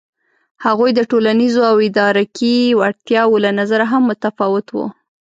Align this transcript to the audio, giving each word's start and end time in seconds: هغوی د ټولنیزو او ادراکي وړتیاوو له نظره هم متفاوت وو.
هغوی 0.65 0.91
د 0.95 1.01
ټولنیزو 1.11 1.61
او 1.71 1.75
ادراکي 1.87 2.57
وړتیاوو 2.79 3.41
له 3.45 3.51
نظره 3.59 3.85
هم 3.91 4.01
متفاوت 4.11 4.67
وو. 4.71 4.87